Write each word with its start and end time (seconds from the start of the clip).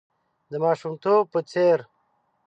د 0.51 0.53
ماشومتوب 0.63 1.21
په 1.33 1.39
څېر. 1.51 1.79